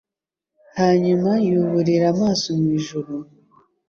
[0.77, 3.13] Hanyuma yuburira amaso mu ijuru,